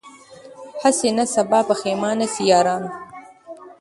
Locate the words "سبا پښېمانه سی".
1.35-2.43